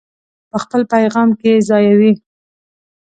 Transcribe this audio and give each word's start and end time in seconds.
په 0.49 0.57
خپل 0.63 0.81
پیغام 0.93 1.29
کې 1.39 1.47
یې 1.55 1.63
ځایوي. 1.69 2.11